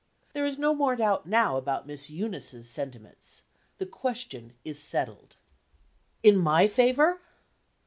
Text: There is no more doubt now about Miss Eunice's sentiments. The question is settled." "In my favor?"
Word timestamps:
There 0.33 0.45
is 0.47 0.57
no 0.57 0.73
more 0.73 0.95
doubt 0.95 1.27
now 1.27 1.57
about 1.57 1.85
Miss 1.85 2.09
Eunice's 2.09 2.67
sentiments. 2.67 3.43
The 3.77 3.85
question 3.85 4.53
is 4.65 4.81
settled." 4.81 5.35
"In 6.23 6.37
my 6.39 6.67
favor?" 6.67 7.21